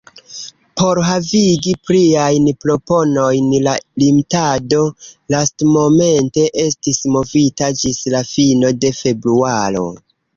[0.79, 3.73] Por havigi pliajn proponojn la
[4.03, 4.79] limdato
[5.35, 9.85] lastmomente estis movita ĝis la fino de februaro.